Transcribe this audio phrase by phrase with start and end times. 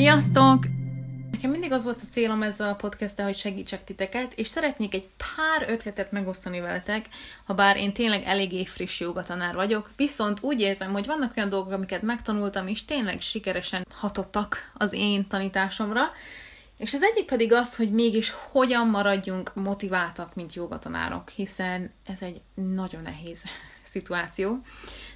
[0.00, 0.64] Sziasztok!
[1.30, 5.08] Nekem mindig az volt a célom ezzel a podcasttel, hogy segítsek titeket, és szeretnék egy
[5.16, 7.06] pár ötletet megosztani veletek,
[7.44, 11.72] ha bár én tényleg eléggé friss jogatanár vagyok, viszont úgy érzem, hogy vannak olyan dolgok,
[11.72, 16.10] amiket megtanultam, és tényleg sikeresen hatottak az én tanításomra,
[16.76, 22.40] és az egyik pedig az, hogy mégis hogyan maradjunk motiváltak, mint jogatanárok, hiszen ez egy
[22.54, 23.44] nagyon nehéz
[23.82, 24.60] szituáció.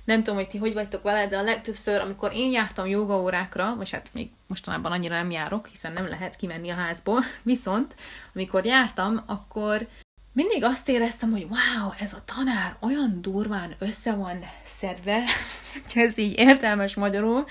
[0.04, 3.90] Nem tudom, hogy ti hogy vagytok vele, de a legtöbbször, amikor én jártam jogaórákra, vagy
[3.90, 7.95] hát még mostanában annyira nem járok, hiszen nem lehet kimenni a házból, viszont
[8.34, 9.87] amikor jártam, akkor
[10.32, 15.24] mindig azt éreztem, hogy wow, ez a tanár olyan durván össze van szedve,
[15.73, 17.46] hogy ez így értelmes magyarul,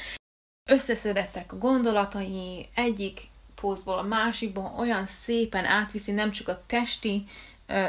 [0.69, 3.21] összeszedettek a gondolatai, egyik
[3.55, 7.25] pózból a másikban olyan szépen átviszi nem csak a testi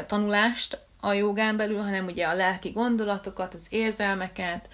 [0.07, 4.69] tanulást, a jogán belül, hanem ugye a lelki gondolatokat, az érzelmeket.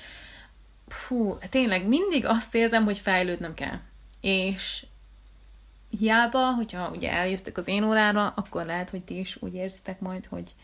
[0.88, 3.80] Fú, tényleg mindig azt érzem, hogy fejlődnöm kell.
[4.22, 4.86] És
[6.00, 10.26] hiába, hogyha ugye eljöztök az én órára, akkor lehet, hogy ti is úgy érzitek majd,
[10.26, 10.56] hogy,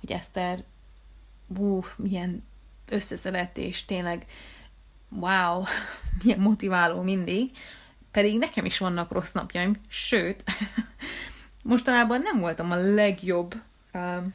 [0.00, 0.64] hogy Eszter,
[1.56, 2.44] hú, milyen
[2.88, 4.26] összeszedett, és tényleg
[5.08, 5.62] wow,
[6.22, 7.50] milyen motiváló mindig,
[8.10, 10.44] pedig nekem is vannak rossz napjaim, sőt,
[11.62, 13.54] mostanában nem voltam a legjobb
[13.94, 14.32] um,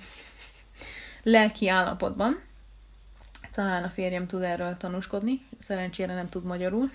[1.24, 2.42] lelki állapotban.
[3.52, 6.92] Talán a férjem tud erről tanúskodni, szerencsére nem tud magyarul.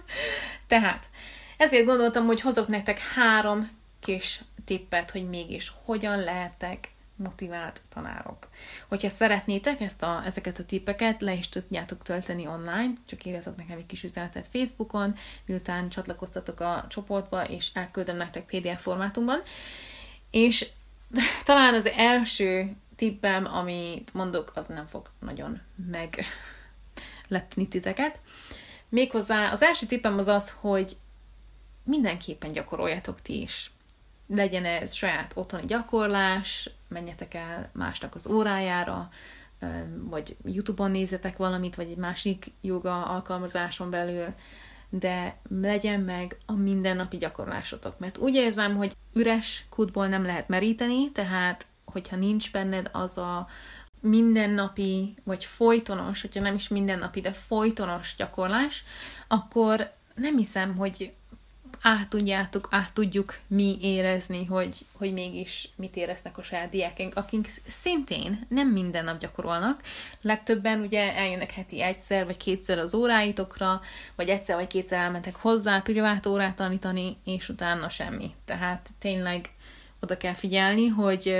[0.66, 1.08] Tehát,
[1.56, 3.70] ezért gondoltam, hogy hozok nektek három
[4.00, 8.48] kis tippet, hogy mégis hogyan lehetek motivált tanárok.
[8.88, 13.78] Hogyha szeretnétek ezt a, ezeket a tippeket, le is tudjátok tölteni online, csak írjatok nekem
[13.78, 15.14] egy kis üzenetet Facebookon,
[15.44, 19.42] miután csatlakoztatok a csoportba, és elküldöm nektek PDF formátumban.
[20.30, 20.66] És
[21.44, 28.20] talán az első tippem, amit mondok, az nem fog nagyon meglepni titeket.
[28.88, 30.96] Méghozzá az első tippem az az, hogy
[31.84, 33.70] mindenképpen gyakoroljatok ti is.
[34.26, 39.10] Legyen ez saját otthoni gyakorlás, menjetek el másnak az órájára,
[39.96, 44.34] vagy YouTube-on nézzetek valamit, vagy egy másik joga alkalmazáson belül,
[44.88, 47.98] de legyen meg a mindennapi gyakorlásotok.
[47.98, 53.48] Mert úgy érzem, hogy üres kutból nem lehet meríteni, tehát hogyha nincs benned az a
[54.00, 58.84] mindennapi, vagy folytonos, hogyha nem is mindennapi, de folytonos gyakorlás,
[59.28, 61.12] akkor nem hiszem, hogy
[61.82, 67.48] át tudjátok, át tudjuk mi érezni, hogy, hogy mégis mit éreznek a saját diákink, akik
[67.66, 69.82] szintén nem minden nap gyakorolnak.
[70.20, 73.80] Legtöbben ugye eljönnek heti egyszer vagy kétszer az óráitokra,
[74.14, 78.34] vagy egyszer vagy kétszer elmentek hozzá privát órát tanítani, és utána semmi.
[78.44, 79.50] Tehát tényleg
[80.00, 81.36] oda kell figyelni, hogy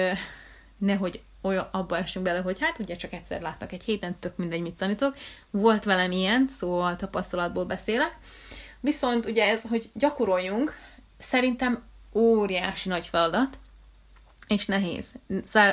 [0.79, 4.61] nehogy olyan, abba esünk bele, hogy hát ugye csak egyszer láttak egy héten, tök mindegy,
[4.63, 5.17] mit tanítok.
[5.51, 8.17] Volt velem ilyen, szóval tapasztalatból beszélek.
[8.81, 10.77] Viszont ugye ez, hogy gyakoroljunk,
[11.19, 11.83] szerintem
[12.15, 13.59] óriási nagy feladat,
[14.47, 15.13] és nehéz.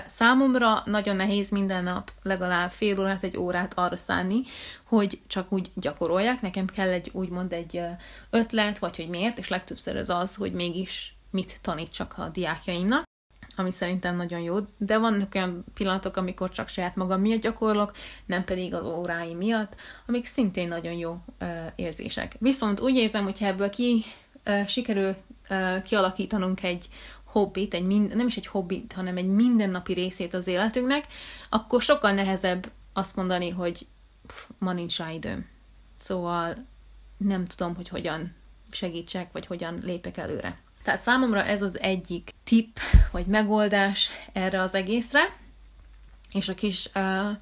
[0.06, 4.42] Számomra nagyon nehéz minden nap legalább fél órát, egy órát arra szánni,
[4.84, 6.42] hogy csak úgy gyakorolják.
[6.42, 7.82] Nekem kell egy úgymond egy
[8.30, 13.06] ötlet, vagy hogy miért, és legtöbbször ez az, hogy mégis mit tanítsak a diákjaimnak
[13.60, 17.92] ami szerintem nagyon jó, de vannak olyan pillanatok, amikor csak saját magam miatt gyakorlok,
[18.26, 19.76] nem pedig az órái miatt,
[20.08, 22.36] amik szintén nagyon jó uh, érzések.
[22.40, 24.04] Viszont úgy érzem, hogy ebből ki
[24.46, 25.16] uh, sikerül
[25.50, 26.90] uh, kialakítanunk egy
[27.24, 31.06] hobbit, egy mind, nem is egy hobbit, hanem egy mindennapi részét az életünknek,
[31.50, 33.88] akkor sokkal nehezebb azt mondani, hogy
[34.28, 35.46] pff, ma nincs rá időm.
[35.98, 36.66] Szóval
[37.18, 38.36] nem tudom, hogy hogyan
[38.72, 40.66] segítsek, vagy hogyan lépek előre.
[40.88, 42.78] Tehát számomra ez az egyik tipp,
[43.12, 45.34] vagy megoldás erre az egészre.
[46.32, 47.38] És a kis uh,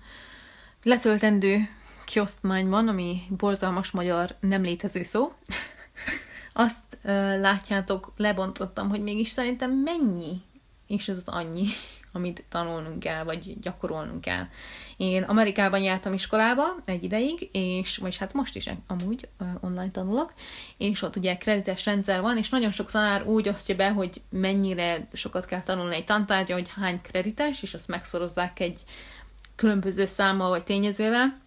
[0.83, 1.69] letöltendő
[2.05, 5.33] kiosztmányban, ami borzalmas magyar nem létező szó,
[6.53, 10.41] azt uh, látjátok, lebontottam, hogy mégis szerintem mennyi,
[10.87, 11.65] és ez az annyi,
[12.15, 14.43] amit tanulnunk kell, vagy gyakorolnunk kell.
[14.97, 19.27] Én Amerikában jártam iskolába egy ideig, és, vagy hát most is amúgy
[19.61, 20.33] online tanulok,
[20.77, 25.07] és ott ugye kredites rendszer van, és nagyon sok tanár úgy osztja be, hogy mennyire
[25.13, 28.83] sokat kell tanulni egy tantárgya, hogy hány kredites, és azt megszorozzák egy
[29.55, 31.43] különböző számmal vagy tényezővel,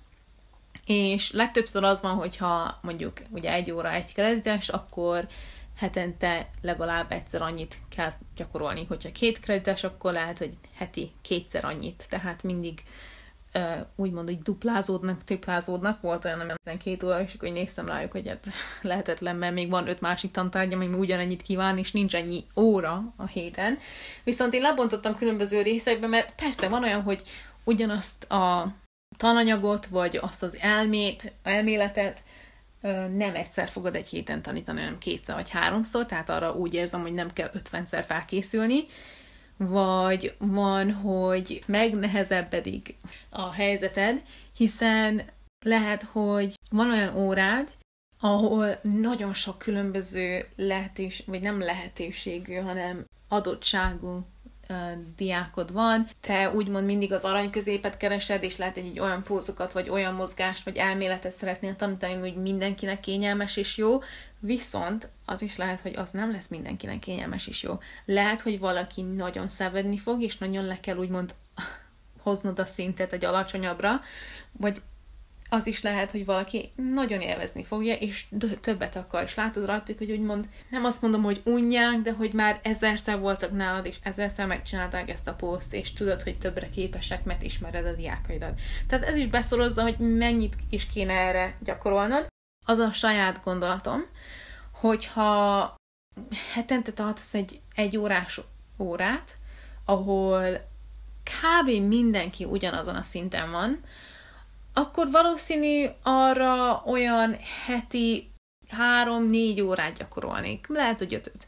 [0.87, 5.29] és legtöbbször az van, hogyha mondjuk ugye egy óra egy kredites, akkor
[5.78, 8.84] hetente legalább egyszer annyit kell gyakorolni.
[8.84, 12.06] Hogyha két kredites, akkor lehet, hogy heti kétszer annyit.
[12.08, 12.82] Tehát mindig
[13.96, 16.00] úgymond, hogy duplázódnak, triplázódnak.
[16.00, 18.46] Volt olyan, ami 12 óra, és akkor néztem rájuk, hogy hát
[18.82, 23.26] lehetetlen, mert még van öt másik tantárgy, ami ugyanennyit kíván, és nincs ennyi óra a
[23.26, 23.78] héten.
[24.25, 27.22] Viszont én lebontottam különböző részekbe, mert persze van olyan, hogy
[27.64, 28.75] ugyanazt a
[29.16, 32.22] tananyagot, vagy azt az elmét, elméletet
[33.16, 37.12] nem egyszer fogod egy héten tanítani, hanem kétszer vagy háromszor, tehát arra úgy érzem, hogy
[37.12, 38.84] nem kell ötvenszer felkészülni,
[39.56, 42.96] vagy van, hogy megnehezebbedik
[43.30, 44.22] a helyzeted,
[44.56, 45.22] hiszen
[45.64, 47.72] lehet, hogy van olyan órád,
[48.20, 54.26] ahol nagyon sok különböző lehetőség, vagy nem lehetőségű, hanem adottságú
[55.17, 59.88] diákod van, te úgymond mindig az arany középet keresed, és lehet egy, olyan pózokat, vagy
[59.88, 64.03] olyan mozgást, vagy elméletet szeretnél tanítani, hogy mindenkinek kényelmes és jó,
[64.38, 67.79] viszont az is lehet, hogy az nem lesz mindenkinek kényelmes és jó.
[68.05, 71.35] Lehet, hogy valaki nagyon szenvedni fog, és nagyon le kell úgymond
[72.23, 74.00] hoznod a szintet egy alacsonyabbra,
[74.53, 74.82] vagy
[75.49, 78.27] az is lehet, hogy valaki nagyon élvezni fogja, és
[78.61, 82.61] többet akar, és látod rajtuk, hogy úgymond nem azt mondom, hogy unják, de hogy már
[82.62, 87.43] ezerszer voltak nálad, és ezerszer megcsinálták ezt a poszt, és tudod, hogy többre képesek, mert
[87.43, 88.61] ismered a diákaidat.
[88.87, 92.27] Tehát ez is beszorozza, hogy mennyit is kéne erre gyakorolnod.
[92.67, 94.06] Az a saját gondolatom,
[94.73, 95.75] hogyha
[96.53, 98.41] hetente tartasz egy egy órás
[98.79, 99.37] órát,
[99.85, 100.69] ahol
[101.23, 101.71] kb.
[101.71, 103.81] mindenki ugyanazon a szinten van,
[104.78, 108.30] akkor valószínű arra olyan heti
[108.69, 110.66] három-négy órát gyakorolnék.
[110.69, 111.46] Lehet, hogy ötöt.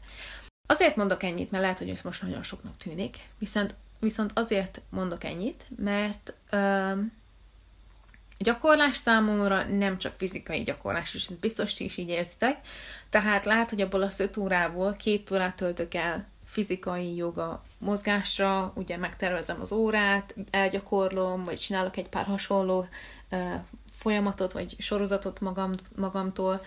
[0.67, 5.23] Azért mondok ennyit, mert lehet, hogy ez most nagyon soknak tűnik, viszont, viszont azért mondok
[5.23, 6.91] ennyit, mert ö,
[8.37, 12.57] gyakorlás számomra nem csak fizikai gyakorlás, és ez biztos is így érzitek.
[13.09, 18.97] Tehát lehet, hogy abból a öt órából két órát töltök el fizikai joga mozgásra, ugye
[18.97, 22.87] megtervezem az órát, elgyakorlom, vagy csinálok egy pár hasonló
[23.91, 26.61] folyamatot, vagy sorozatot magam, magamtól,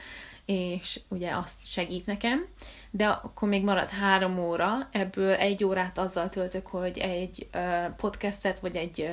[0.44, 2.46] és ugye azt segít nekem,
[2.90, 7.48] de akkor még marad három óra, ebből egy órát azzal töltök, hogy egy
[7.96, 9.08] podcastet, vagy egy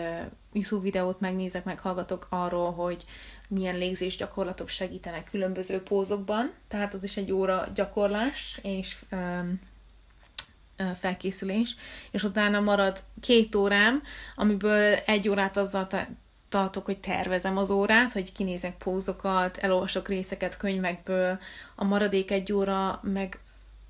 [0.52, 3.06] YouTube videót megnézek, meghallgatok arról, hogy
[3.48, 9.06] milyen légzés gyakorlatok segítenek különböző pózokban, tehát az is egy óra gyakorlás, és
[10.96, 11.76] felkészülés,
[12.12, 14.02] és utána marad két órám,
[14.36, 15.88] amiből egy órát azzal
[16.52, 21.40] tartok, hogy tervezem az órát, hogy kinézek pózokat, elolvasok részeket könyvekből,
[21.76, 23.40] a maradék egy óra meg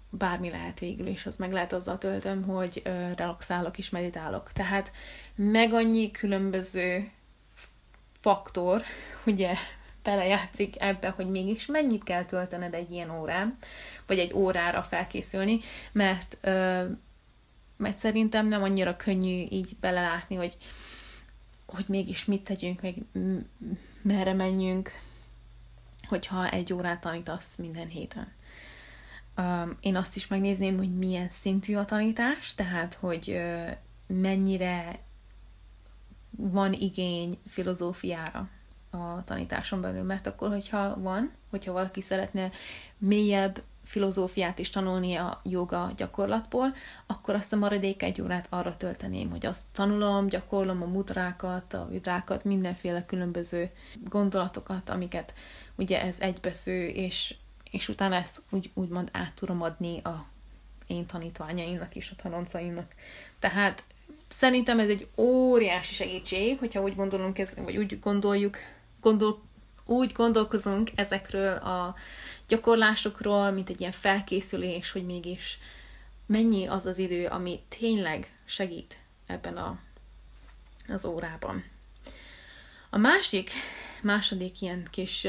[0.09, 2.81] bármi lehet végül is, az meg lehet azzal töltöm, hogy
[3.15, 4.51] relaxálok és meditálok.
[4.51, 4.91] Tehát
[5.35, 7.11] meg annyi különböző
[8.19, 8.81] faktor,
[9.25, 9.53] ugye,
[10.03, 13.57] belejátszik ebbe, hogy mégis mennyit kell töltened egy ilyen órán,
[14.05, 15.59] vagy egy órára felkészülni,
[15.91, 16.37] mert,
[17.77, 20.57] mert szerintem nem annyira könnyű így belelátni, hogy
[21.71, 22.95] hogy mégis mit tegyünk, meg
[24.01, 24.91] merre menjünk,
[26.07, 28.31] hogyha egy órát tanítasz minden héten.
[29.79, 33.41] Én azt is megnézném, hogy milyen szintű a tanítás, tehát, hogy
[34.07, 34.99] mennyire
[36.29, 38.49] van igény filozófiára
[38.89, 42.51] a tanításon belül, mert akkor, hogyha van, hogyha valaki szeretne
[42.97, 46.73] mélyebb filozófiát is tanulni a joga gyakorlatból,
[47.05, 51.87] akkor azt a maradék egy órát arra tölteném, hogy azt tanulom, gyakorlom a mudrákat, a
[51.89, 53.69] vidrákat, mindenféle különböző
[54.09, 55.33] gondolatokat, amiket
[55.75, 57.35] ugye ez egybesző, és,
[57.71, 60.25] és utána ezt úgy, úgymond át tudom adni a
[60.87, 62.93] én tanítványaimnak és a tanoncaimnak.
[63.39, 63.83] Tehát
[64.27, 68.57] szerintem ez egy óriási segítség, hogyha úgy gondolunk, ez, vagy úgy gondoljuk,
[69.01, 69.41] gondol,
[69.91, 71.95] úgy gondolkozunk ezekről a
[72.47, 75.59] gyakorlásokról, mint egy ilyen felkészülés, hogy mégis
[76.25, 79.79] mennyi az az idő, ami tényleg segít ebben a,
[80.87, 81.63] az órában.
[82.89, 83.49] A másik,
[84.03, 85.27] második ilyen kis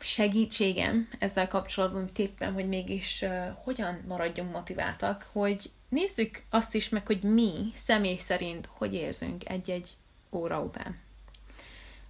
[0.00, 3.24] segítségem ezzel kapcsolatban, tippem, hogy mégis
[3.64, 9.96] hogyan maradjunk motiváltak, hogy nézzük azt is meg, hogy mi személy szerint hogy érzünk egy-egy
[10.30, 10.96] óra után.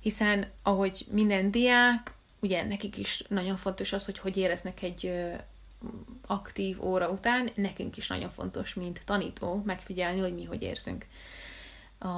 [0.01, 5.13] Hiszen ahogy minden diák, ugye nekik is nagyon fontos az, hogy hogy éreznek egy
[6.27, 11.07] aktív óra után, nekünk is nagyon fontos, mint tanító, megfigyelni, hogy mi hogy érzünk.
[11.99, 12.09] A,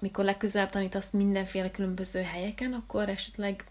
[0.00, 3.66] mikor legközelebb tanítasz mindenféle különböző helyeken, akkor esetleg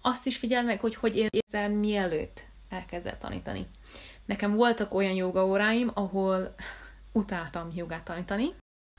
[0.00, 3.66] azt is figyel meg, hogy hogy érzel mielőtt elkezdett tanítani.
[4.24, 6.54] Nekem voltak olyan joga óráim, ahol
[7.12, 8.54] utáltam jogát tanítani,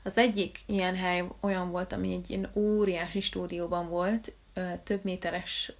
[0.06, 4.32] Az egyik ilyen hely olyan volt, ami egy ilyen óriási stúdióban volt,
[4.82, 5.72] több méteres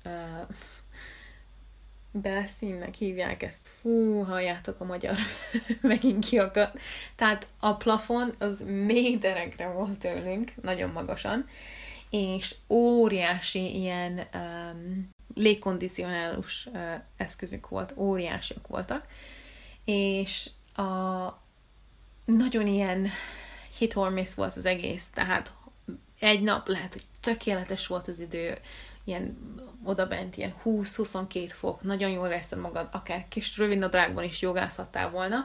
[2.10, 3.68] belszínnek hívják ezt.
[3.80, 5.14] Fú, halljátok a magyar,
[5.80, 6.78] megint kiakadt.
[7.14, 11.48] Tehát a plafon az méterekre volt tőlünk, nagyon magasan,
[12.10, 19.06] és óriási ilyen um, légkondicionálós uh, eszközük volt, óriásiak voltak,
[19.84, 20.84] és a
[22.24, 23.08] nagyon ilyen
[23.78, 25.52] hit or miss volt az egész, tehát
[26.18, 28.58] egy nap lehet, hogy tökéletes volt az idő,
[29.04, 29.38] ilyen
[29.84, 35.44] odabent, ilyen 20-22 fok, nagyon jól érzed magad, akár kis rövid nadrágban is jogázhattál volna,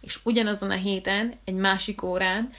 [0.00, 2.52] és ugyanazon a héten, egy másik órán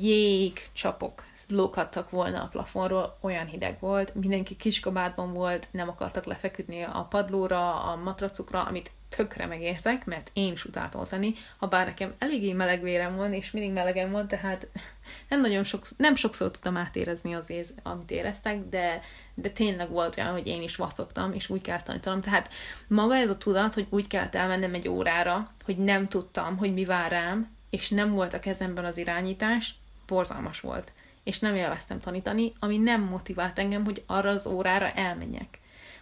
[0.00, 7.06] jégcsapok lókadtak volna a plafonról, olyan hideg volt, mindenki kiskabátban volt, nem akartak lefeküdni a
[7.10, 12.14] padlóra, a matracukra, amit tökre megértek, mert én is utáltam ott lenni, ha bár nekem
[12.18, 14.66] eléggé meleg vérem van, és mindig melegem van, tehát
[15.28, 19.00] nem nagyon sok, nem sokszor tudtam átérezni az éz, amit éreztek, de,
[19.34, 22.20] de tényleg volt olyan, hogy én is vacogtam, és úgy kell tanítanom.
[22.20, 22.50] Tehát
[22.86, 26.84] maga ez a tudat, hogy úgy kellett elmennem egy órára, hogy nem tudtam, hogy mi
[26.84, 29.74] vár rám, és nem volt a kezemben az irányítás,
[30.06, 30.92] borzalmas volt.
[31.24, 35.58] És nem élveztem tanítani, ami nem motivált engem, hogy arra az órára elmenjek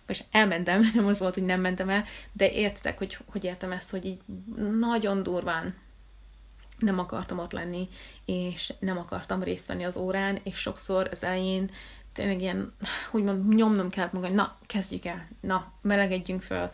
[0.06, 3.90] és elmentem, nem az volt, hogy nem mentem el, de értitek, hogy, hogy értem ezt,
[3.90, 4.20] hogy így
[4.78, 5.74] nagyon durván
[6.78, 7.88] nem akartam ott lenni,
[8.24, 11.70] és nem akartam részt venni az órán, és sokszor az elején
[12.12, 12.74] tényleg ilyen,
[13.10, 16.70] úgymond nyomnom kellett magam, na, kezdjük el, na, melegedjünk föl.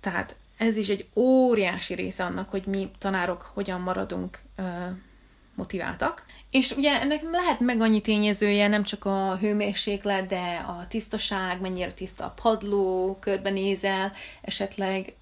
[0.00, 4.38] Tehát ez is egy óriási része annak, hogy mi tanárok hogyan maradunk
[5.56, 6.24] motiváltak.
[6.50, 11.92] És ugye ennek lehet meg annyi tényezője, nem csak a hőmérséklet, de a tisztaság, mennyire
[11.92, 15.14] tiszta a padló, körbenézel, esetleg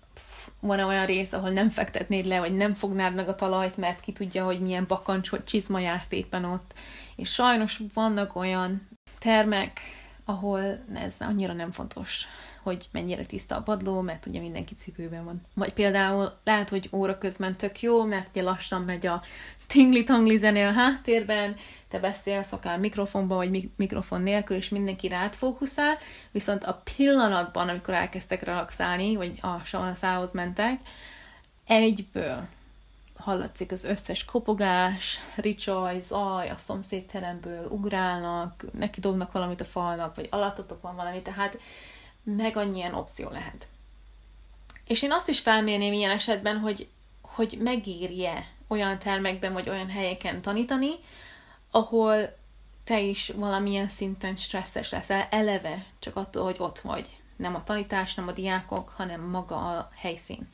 [0.61, 4.13] van olyan rész, ahol nem fektetnéd le, vagy nem fognád meg a talajt, mert ki
[4.13, 6.73] tudja, hogy milyen bakancs vagy csizma járt éppen ott.
[7.17, 8.89] És sajnos vannak olyan
[9.19, 9.81] termek,
[10.25, 12.27] ahol ez annyira nem fontos
[12.65, 15.43] hogy mennyire tiszta a padló, mert ugye mindenki cipőben van.
[15.55, 19.23] Vagy például lehet, hogy óra közben tök jó, mert ugye lassan megy a
[19.67, 21.57] tingli-tangli zene a háttérben,
[21.89, 25.99] te beszélsz akár mikrofonban, vagy mikrofon nélkül, és mindenki rád fókuszál,
[26.31, 29.95] viszont a pillanatban, amikor elkezdtek relaxálni, vagy a sauna
[30.33, 30.81] mentek,
[31.67, 32.49] egyből
[33.25, 40.29] hallatszik az összes kopogás, ricsaj, zaj, a szomszédteremből ugrálnak, neki dobnak valamit a falnak, vagy
[40.31, 41.59] alattatok van valami, tehát
[42.25, 43.69] meg annyian opció lehet.
[44.87, 46.89] És én azt is felmérném ilyen esetben, hogy,
[47.23, 50.91] hogy megírje olyan termekben, vagy olyan helyeken tanítani,
[51.71, 52.37] ahol
[52.85, 57.11] te is valamilyen szinten stresszes leszel, eleve csak attól, hogy ott vagy.
[57.37, 60.49] Nem a tanítás, nem a diákok, hanem maga a helyszín.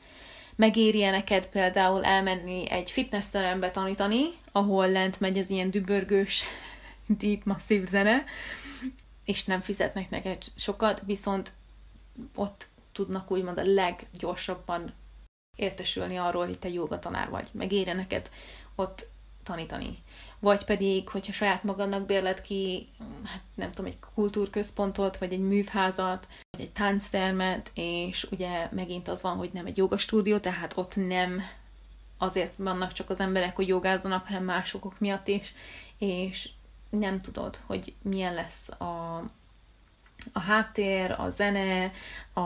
[0.55, 6.43] Megérje neked például elmenni egy fitnessterembe tanítani, ahol lent megy az ilyen dübörgős,
[7.19, 8.23] deep, masszív zene,
[9.25, 11.51] és nem fizetnek neked sokat, viszont
[12.35, 14.93] ott tudnak úgymond a leggyorsabban
[15.55, 18.29] értesülni arról, hogy te joga tanár vagy, meg ére neked
[18.75, 19.07] ott
[19.43, 19.97] tanítani.
[20.39, 22.89] Vagy pedig, hogyha saját magadnak bérlet ki,
[23.23, 29.21] hát nem tudom, egy kultúrközpontot, vagy egy művházat, vagy egy tánctermet, és ugye megint az
[29.21, 31.41] van, hogy nem egy jogastúdió, tehát ott nem
[32.17, 35.53] azért vannak csak az emberek, hogy jogázzanak, hanem másokok miatt is,
[35.97, 36.49] és
[36.89, 39.23] nem tudod, hogy milyen lesz a,
[40.33, 41.91] a háttér, a zene,
[42.33, 42.41] a,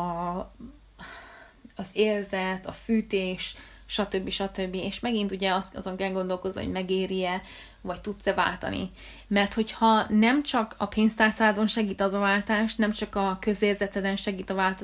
[1.75, 3.55] az érzet, a fűtés,
[3.86, 4.30] stb.
[4.30, 4.75] stb.
[4.75, 7.42] És megint ugye az, azon kell gondolkozni, hogy megéri-e,
[7.82, 8.92] vagy tudsz-e váltani.
[9.27, 14.50] Mert hogyha nem csak a pénztárcádon segít az a váltás, nem csak a közérzeteden segít
[14.50, 14.75] a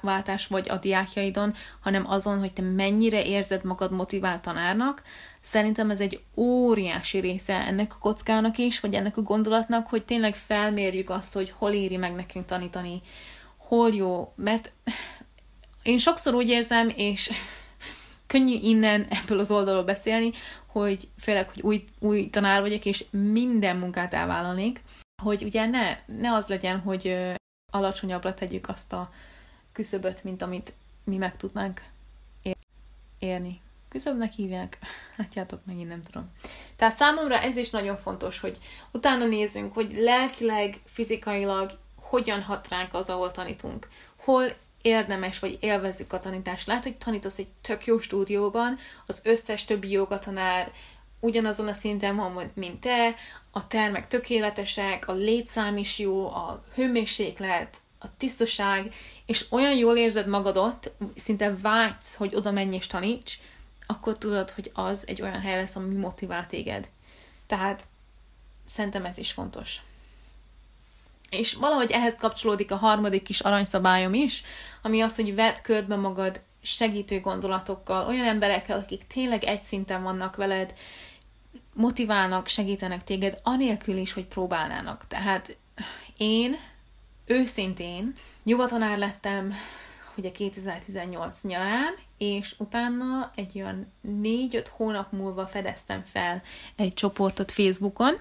[0.00, 5.02] váltás, vagy a diákjaidon, hanem azon, hogy te mennyire érzed magad motivált tanárnak,
[5.40, 10.34] szerintem ez egy óriási része ennek a kockának is, vagy ennek a gondolatnak, hogy tényleg
[10.34, 13.00] felmérjük azt, hogy hol éri meg nekünk tanítani,
[13.56, 14.72] hol jó, mert
[15.82, 17.30] én sokszor úgy érzem, és
[18.26, 20.30] könnyű innen ebből az oldalról beszélni,
[20.66, 24.80] hogy főleg, hogy új, új tanár vagyok, és minden munkát elvállalnék,
[25.22, 27.16] hogy ugye ne, ne az legyen, hogy
[27.72, 29.10] alacsonyabbra tegyük azt a
[29.72, 30.72] küszöböt, mint amit
[31.04, 31.82] mi meg tudnánk
[33.18, 33.60] érni.
[33.88, 34.78] Küszöbnek hívják?
[35.18, 36.30] Látjátok, megint nem tudom.
[36.76, 38.58] Tehát számomra ez is nagyon fontos, hogy
[38.92, 43.88] utána nézzünk, hogy lelkileg, fizikailag hogyan hat ránk az, ahol tanítunk.
[44.16, 44.44] Hol
[44.86, 46.66] érdemes, vagy élvezzük a tanítást.
[46.66, 50.72] Lehet, hogy tanítasz egy tök jó stúdióban, az összes többi jogatanár
[51.20, 53.14] ugyanazon a szinten van, mint te,
[53.50, 58.94] a termek tökéletesek, a létszám is jó, a hőmérséklet, a tisztaság,
[59.26, 63.38] és olyan jól érzed magadot, szinte vágysz, hogy oda menj és taníts,
[63.86, 66.88] akkor tudod, hogy az egy olyan hely lesz, ami motivál téged.
[67.46, 67.86] Tehát
[68.64, 69.82] szerintem ez is fontos.
[71.30, 74.42] És valahogy ehhez kapcsolódik a harmadik kis aranyszabályom is,
[74.82, 80.36] ami az, hogy vedd körbe magad segítő gondolatokkal, olyan emberekkel, akik tényleg egy szinten vannak
[80.36, 80.74] veled,
[81.74, 85.06] motiválnak, segítenek téged, anélkül is, hogy próbálnának.
[85.08, 85.56] Tehát
[86.16, 86.56] én
[87.26, 88.14] őszintén
[88.44, 89.54] jogatanár lettem
[90.16, 96.42] ugye 2018 nyarán, és utána egy olyan négy-öt hónap múlva fedeztem fel
[96.76, 98.18] egy csoportot Facebookon,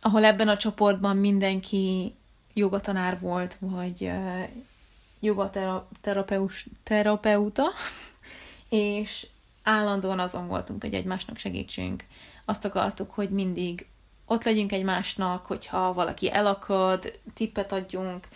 [0.00, 2.14] ahol ebben a csoportban mindenki
[2.54, 4.48] jogatanár volt, vagy uh,
[5.20, 7.64] jogaterapeuta,
[8.68, 9.26] és
[9.62, 12.04] állandóan azon voltunk, hogy egymásnak segítsünk.
[12.44, 13.86] Azt akartuk, hogy mindig
[14.26, 18.28] ott legyünk egymásnak, hogyha valaki elakad, tippet adjunk.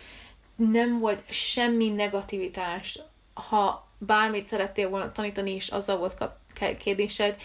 [0.55, 2.99] Nem volt semmi negativitás.
[3.33, 6.29] Ha bármit szerettél volna tanítani, és azzal volt
[6.79, 7.35] kérdésed,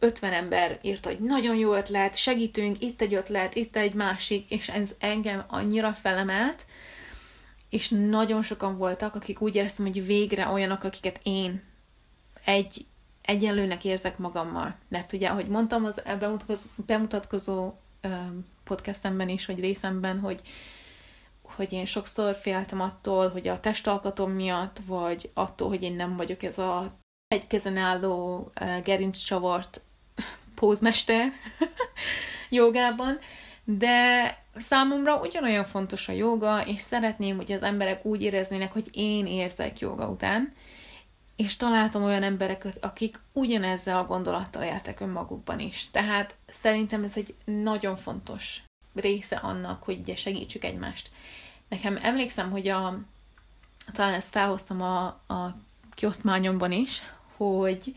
[0.00, 4.68] 50 ember írta, hogy nagyon jó ötlet, segítünk, itt egy ötlet, itt egy másik, és
[4.68, 6.66] ez engem annyira felemelt,
[7.68, 11.60] és nagyon sokan voltak, akik úgy éreztem, hogy végre olyanok, akiket én
[12.44, 12.86] egy
[13.22, 14.76] egyenlőnek érzek magammal.
[14.88, 17.72] Mert ugye, ahogy mondtam az bemutatkozó, bemutatkozó
[18.64, 20.40] podcastemben is, vagy részemben, hogy,
[21.42, 26.42] hogy én sokszor féltem attól, hogy a testalkatom miatt, vagy attól, hogy én nem vagyok
[26.42, 28.50] ez a egy kezen álló
[28.84, 29.80] gerincscsavart
[30.60, 31.32] pózmester
[32.50, 33.18] jogában,
[33.64, 39.26] de számomra ugyanolyan fontos a joga, és szeretném, hogy az emberek úgy éreznének, hogy én
[39.26, 40.52] érzek joga után,
[41.36, 45.90] és találtam olyan embereket, akik ugyanezzel a gondolattal éltek önmagukban is.
[45.90, 48.62] Tehát szerintem ez egy nagyon fontos
[48.94, 51.10] része annak, hogy ugye segítsük egymást.
[51.68, 53.00] Nekem emlékszem, hogy a,
[53.92, 55.56] talán ezt felhoztam a, a
[55.94, 57.02] kioszmányomban is,
[57.36, 57.94] hogy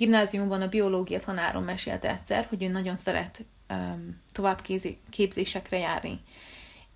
[0.00, 6.20] gimnáziumban a biológia tanárom mesélte egyszer, hogy ő nagyon szeret um, továbbképzésekre járni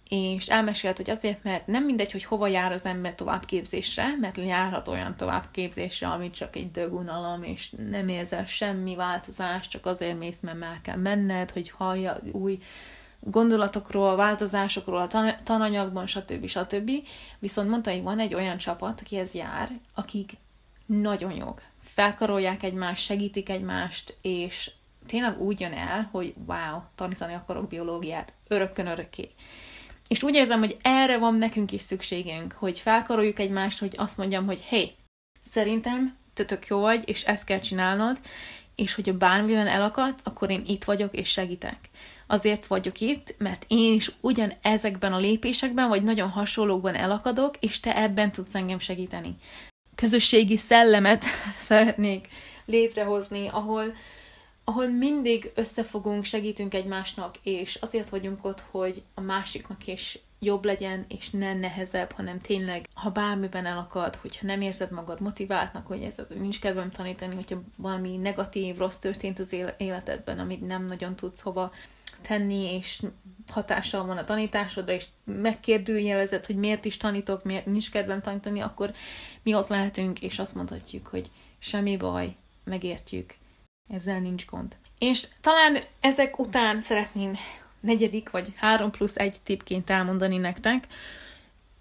[0.09, 4.89] és elmesélt, hogy azért, mert nem mindegy, hogy hova jár az ember továbbképzésre, mert járhat
[4.89, 10.59] olyan továbbképzésre, ami csak egy dögunalom, és nem érzel semmi változást, csak azért mész, mert
[10.59, 12.59] már kell menned, hogy hallja új
[13.21, 16.47] gondolatokról, változásokról a tananyagban, stb.
[16.47, 16.91] stb.
[17.39, 20.33] Viszont mondta, hogy van egy olyan csapat, akihez jár, akik
[20.87, 21.63] nagyon jók.
[21.85, 24.71] Felkarolják egymást, segítik egymást, és
[25.07, 29.31] tényleg úgy jön el, hogy wow, tanítani akarok biológiát örökkön örökké.
[30.09, 34.47] És úgy érzem, hogy erre van nekünk is szükségünk, hogy felkaroljuk egymást, hogy azt mondjam,
[34.47, 34.95] hogy hé, hey,
[35.43, 38.21] szerintem tötök jó vagy, és ezt kell csinálnod,
[38.75, 41.79] és hogyha bármiben elakadsz, akkor én itt vagyok, és segítek.
[42.27, 47.81] Azért vagyok itt, mert én is ugyan ezekben a lépésekben, vagy nagyon hasonlókban elakadok, és
[47.81, 49.37] te ebben tudsz engem segíteni.
[49.95, 51.25] Közösségi szellemet
[51.69, 52.29] szeretnék
[52.65, 53.95] létrehozni, ahol
[54.65, 61.05] ahol mindig összefogunk, segítünk egymásnak, és azért vagyunk ott, hogy a másiknak is jobb legyen,
[61.09, 66.17] és ne nehezebb, hanem tényleg, ha bármiben elakad, hogyha nem érzed magad motiváltnak, hogy ez
[66.39, 71.73] nincs kedvem tanítani, hogyha valami negatív, rossz történt az életedben, amit nem nagyon tudsz hova
[72.27, 73.03] tenni, és
[73.53, 78.93] hatással van a tanításodra, és megkérdőjelezed, hogy miért is tanítok, miért nincs kedvem tanítani, akkor
[79.43, 82.35] mi ott lehetünk, és azt mondhatjuk, hogy semmi baj,
[82.65, 83.35] megértjük,
[83.89, 84.77] ezzel nincs gond.
[84.99, 87.37] És talán ezek után szeretném
[87.81, 90.87] negyedik vagy három plusz egy tippként elmondani nektek,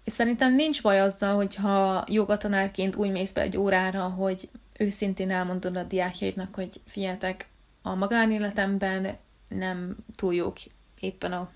[0.04, 5.76] és szerintem nincs baj azzal, hogyha jogatanárként úgy mész be egy órára, hogy őszintén elmondod
[5.76, 7.46] a diákjaidnak, hogy figyeltek,
[7.82, 9.16] a magánéletemben
[9.54, 10.56] nem túl jók
[11.00, 11.50] éppen a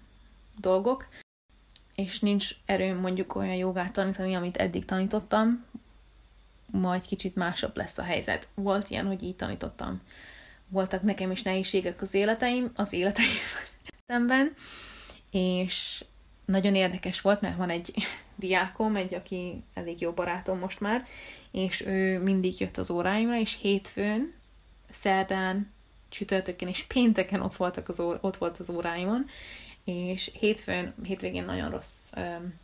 [0.59, 1.09] dolgok,
[1.95, 5.65] és nincs erőm mondjuk olyan jogát tanítani, amit eddig tanítottam,
[6.71, 8.49] majd kicsit másabb lesz a helyzet.
[8.55, 10.01] Volt ilyen, hogy így tanítottam
[10.69, 14.55] voltak nekem is nehézségek az életeim, az életeimben,
[15.31, 16.05] és
[16.45, 17.95] nagyon érdekes volt, mert van egy
[18.37, 21.05] diákom, egy, aki elég jó barátom most már,
[21.51, 24.35] és ő mindig jött az óráimra, és hétfőn,
[24.91, 25.73] szerdán,
[26.09, 29.27] csütörtökön és pénteken ott, voltak az ó- ott volt az óráimon,
[29.85, 32.55] és hétfőn, hétvégén nagyon rossz um,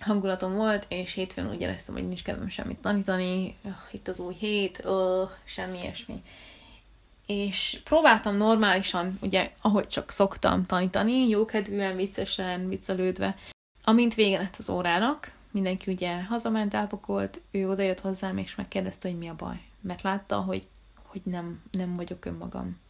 [0.00, 3.56] hangulatom volt, és hétfőn úgy éreztem, hogy nincs kedvem semmit tanítani,
[3.90, 6.22] itt az új hét, uh, semmi ilyesmi
[7.26, 13.36] és próbáltam normálisan, ugye, ahogy csak szoktam tanítani, jókedvűen, viccesen, viccelődve.
[13.84, 19.18] Amint vége lett az órának, mindenki ugye hazament, elpakolt, ő odajött hozzám, és megkérdezte, hogy
[19.18, 19.60] mi a baj.
[19.80, 20.66] Mert látta, hogy,
[21.22, 22.80] hogy nem, nem vagyok önmagam.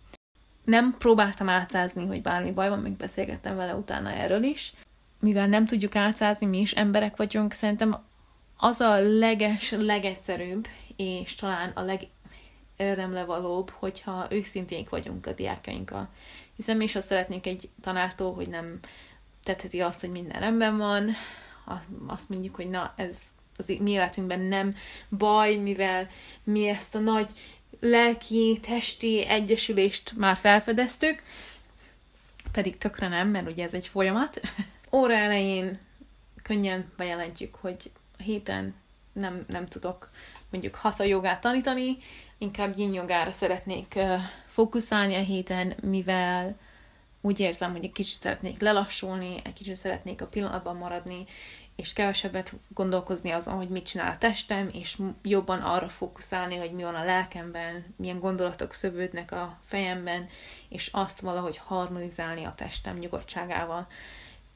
[0.64, 4.72] Nem próbáltam átszázni, hogy bármi baj van, még beszélgettem vele utána erről is.
[5.20, 8.02] Mivel nem tudjuk átszázni, mi is emberek vagyunk, szerintem
[8.56, 12.00] az a leges, legegyszerűbb, és talán a leg,
[13.72, 16.08] hogyha őszinték vagyunk a diákjainkkal.
[16.56, 18.78] hiszen mi is azt szeretnénk egy tanártól, hogy nem
[19.42, 21.10] tetheti azt, hogy minden rendben van,
[22.06, 23.22] azt mondjuk, hogy na, ez
[23.56, 24.74] az mi életünkben nem
[25.10, 26.08] baj, mivel
[26.44, 27.30] mi ezt a nagy
[27.80, 31.22] lelki, testi egyesülést már felfedeztük,
[32.52, 34.40] pedig tökre nem, mert ugye ez egy folyamat.
[34.92, 35.78] Óra elején
[36.42, 38.74] könnyen bejelentjük, hogy a héten
[39.12, 40.10] nem, nem tudok
[40.50, 41.96] mondjuk hatha jogát tanítani,
[42.38, 43.98] inkább yin jogára szeretnék
[44.46, 46.56] fókuszálni a héten, mivel
[47.20, 51.24] úgy érzem, hogy egy kicsit szeretnék lelassulni, egy kicsit szeretnék a pillanatban maradni,
[51.76, 56.82] és kevesebbet gondolkozni azon, hogy mit csinál a testem, és jobban arra fókuszálni, hogy mi
[56.82, 60.28] van a lelkemben, milyen gondolatok szövődnek a fejemben,
[60.68, 63.86] és azt valahogy harmonizálni a testem nyugodtságával.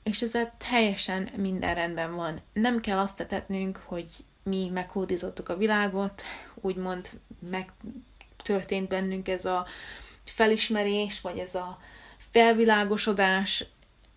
[0.03, 0.39] És ez
[0.71, 2.41] teljesen minden rendben van.
[2.53, 4.11] Nem kell azt tetetnünk, hogy
[4.43, 6.23] mi meghódítottuk a világot,
[6.55, 7.11] úgymond
[7.51, 9.67] megtörtént bennünk ez a
[10.25, 11.79] felismerés, vagy ez a
[12.17, 13.65] felvilágosodás,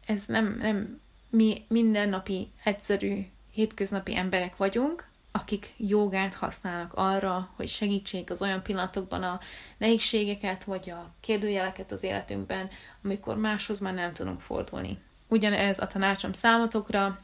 [0.06, 1.02] ez nem, nem
[1.36, 9.24] mi mindennapi, egyszerű, hétköznapi emberek vagyunk, akik jogát használnak arra, hogy segítsék az olyan pillanatokban
[9.24, 9.40] a
[9.78, 12.70] nehézségeket, vagy a kérdőjeleket az életünkben,
[13.04, 14.98] amikor máshoz már nem tudunk fordulni.
[15.28, 17.20] Ugyanez a tanácsom számotokra,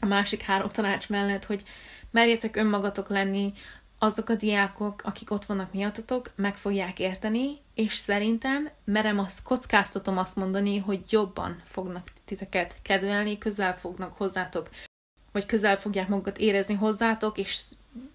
[0.00, 1.64] a másik három tanács mellett, hogy
[2.10, 3.52] merjetek önmagatok lenni,
[3.98, 10.18] azok a diákok, akik ott vannak miattatok, meg fogják érteni, és szerintem merem azt, kockáztatom
[10.18, 14.68] azt mondani, hogy jobban fognak titeket kedvelni, közel fognak hozzátok,
[15.32, 17.60] vagy közel fogják magukat érezni hozzátok, és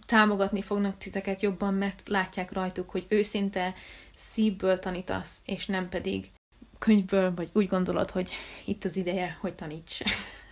[0.05, 3.73] támogatni fognak titeket jobban, mert látják rajtuk, hogy őszinte
[4.15, 6.31] szívből tanítasz, és nem pedig
[6.79, 8.29] könyvből, vagy úgy gondolod, hogy
[8.65, 9.99] itt az ideje, hogy taníts.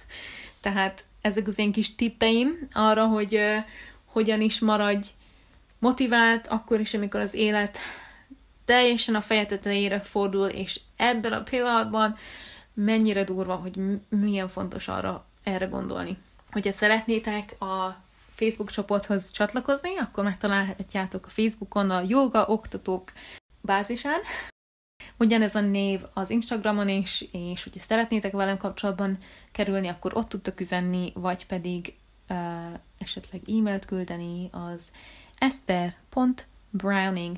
[0.61, 3.57] Tehát ezek az én kis tippeim arra, hogy uh,
[4.05, 5.07] hogyan is maradj
[5.79, 7.77] motivált, akkor is, amikor az élet
[8.65, 12.15] teljesen a feje tetejére fordul, és ebben a pillanatban
[12.73, 13.79] mennyire durva, hogy
[14.09, 16.17] milyen fontos arra erre gondolni.
[16.51, 23.11] Hogyha szeretnétek a Facebook csoporthoz csatlakozni, akkor megtalálhatjátok a Facebookon a Yoga Oktatók
[23.61, 24.19] bázisán.
[25.17, 29.17] Ugyanez a név az Instagramon is, és hogyha szeretnétek velem kapcsolatban
[29.51, 31.95] kerülni, akkor ott tudtok üzenni, vagy pedig
[32.29, 32.37] uh,
[32.97, 34.91] esetleg e-mailt küldeni az
[35.37, 37.37] ester.browning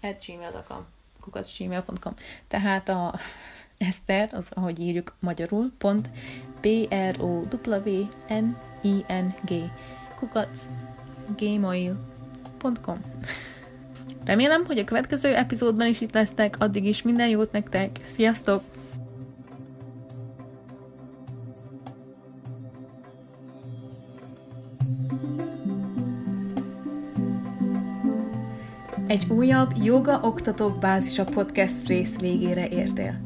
[0.00, 0.86] at gmail.com
[1.20, 2.14] kukacgmail.com
[2.48, 3.18] Tehát a
[3.78, 6.10] Eszter, az ahogy írjuk magyarul, pont
[6.62, 6.66] b
[7.10, 9.70] r o w n i n g
[10.18, 10.66] kukac
[11.36, 13.00] gmail.com
[14.24, 18.62] Remélem, hogy a következő epizódban is itt lesztek, addig is minden jót nektek, sziasztok!
[29.06, 33.25] Egy újabb Joga Oktatók Bázisa podcast rész végére értél.